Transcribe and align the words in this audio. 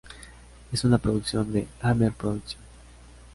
Es 0.73 0.83
una 0.83 0.97
producción 0.97 1.53
de 1.53 1.67
Hammer 1.83 2.11
Productions. 2.11 2.65